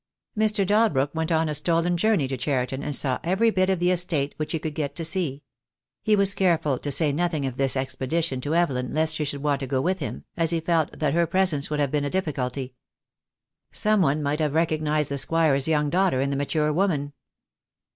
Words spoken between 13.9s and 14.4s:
one might